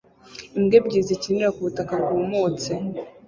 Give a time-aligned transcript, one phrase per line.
[0.57, 2.71] imbwa ebyiri zikinira ku butaka bwumutse